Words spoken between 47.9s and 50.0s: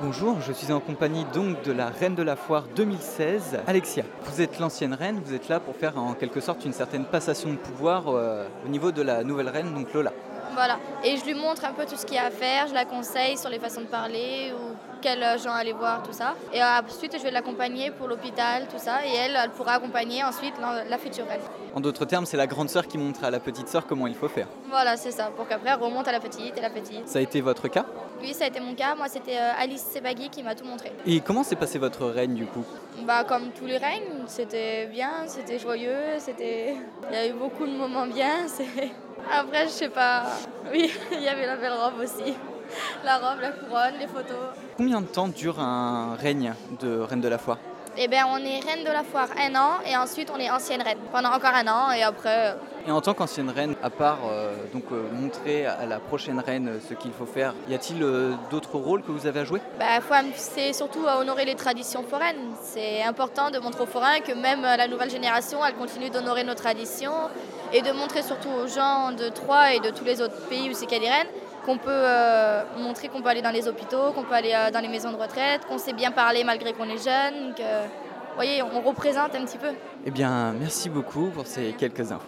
Eh bien, on est reine de la foire un an et